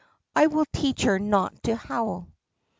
"I 0.35 0.47
will 0.47 0.65
teach 0.73 1.03
her 1.03 1.19
not 1.19 1.61
to 1.61 1.75
howl." 1.75 2.29